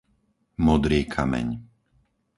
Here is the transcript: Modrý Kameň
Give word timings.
Modrý 0.65 0.99
Kameň 1.13 1.47